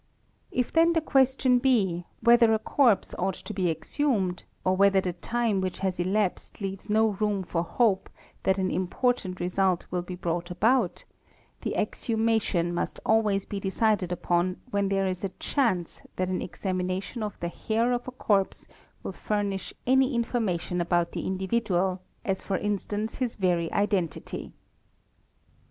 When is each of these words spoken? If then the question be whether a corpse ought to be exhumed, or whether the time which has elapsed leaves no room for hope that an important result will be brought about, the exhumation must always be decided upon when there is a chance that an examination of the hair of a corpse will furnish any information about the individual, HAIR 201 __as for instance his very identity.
If 0.49 0.73
then 0.73 0.93
the 0.93 0.99
question 0.99 1.59
be 1.59 2.07
whether 2.21 2.51
a 2.55 2.57
corpse 2.57 3.13
ought 3.19 3.35
to 3.35 3.53
be 3.53 3.69
exhumed, 3.69 4.45
or 4.65 4.75
whether 4.75 4.99
the 4.99 5.13
time 5.13 5.61
which 5.61 5.77
has 5.81 5.99
elapsed 5.99 6.59
leaves 6.59 6.89
no 6.89 7.09
room 7.09 7.43
for 7.43 7.61
hope 7.61 8.09
that 8.41 8.57
an 8.57 8.71
important 8.71 9.39
result 9.39 9.85
will 9.91 10.01
be 10.01 10.15
brought 10.15 10.49
about, 10.49 11.05
the 11.61 11.75
exhumation 11.77 12.73
must 12.73 12.99
always 13.05 13.45
be 13.45 13.59
decided 13.59 14.11
upon 14.11 14.57
when 14.71 14.89
there 14.89 15.05
is 15.05 15.23
a 15.23 15.29
chance 15.37 16.01
that 16.15 16.29
an 16.29 16.41
examination 16.41 17.21
of 17.21 17.39
the 17.39 17.49
hair 17.49 17.93
of 17.93 18.07
a 18.07 18.11
corpse 18.11 18.65
will 19.03 19.11
furnish 19.11 19.71
any 19.85 20.15
information 20.15 20.81
about 20.81 21.11
the 21.11 21.27
individual, 21.27 22.01
HAIR 22.25 22.33
201 22.33 22.35
__as 22.35 22.43
for 22.43 22.57
instance 22.57 23.15
his 23.17 23.35
very 23.35 23.71
identity. 23.71 24.51